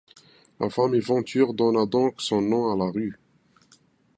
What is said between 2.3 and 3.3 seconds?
nom à la rue.